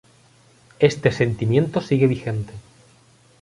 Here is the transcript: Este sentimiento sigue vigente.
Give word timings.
Este 0.79 1.11
sentimiento 1.11 1.79
sigue 1.79 2.07
vigente. 2.07 2.53